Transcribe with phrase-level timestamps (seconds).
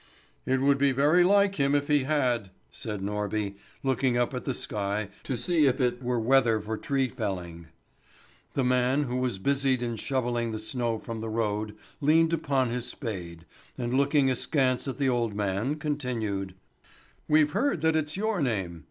[0.47, 3.53] "It would be very like him if he had!" said Norby,
[3.83, 7.67] looking up at the sky to see if it were weather for tree felling.
[8.55, 12.87] The man, who was busied in shovelling the snow from the road, leaned upon his
[12.87, 13.45] spade,
[13.77, 16.55] and looking askance at the old man, continued:
[17.27, 18.79] "We've heard that it's your name.